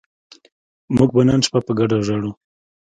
[0.95, 2.31] موږ به نن شپه په ګډه ژاړو